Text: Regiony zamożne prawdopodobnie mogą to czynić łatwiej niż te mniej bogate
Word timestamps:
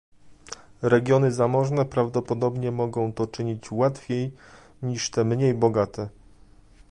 Regiony 0.81 1.31
zamożne 1.31 1.85
prawdopodobnie 1.85 2.71
mogą 2.71 3.13
to 3.13 3.27
czynić 3.27 3.71
łatwiej 3.71 4.31
niż 4.81 5.09
te 5.09 5.25
mniej 5.25 5.53
bogate 5.53 6.09